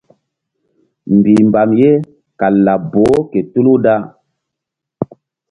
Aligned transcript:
Mbihmbam 1.17 1.69
ye 1.81 1.91
kal 2.39 2.55
laɓ 2.65 2.81
boh 2.91 3.17
ke 3.31 3.39
tulu 3.51 3.73
da. 3.83 3.95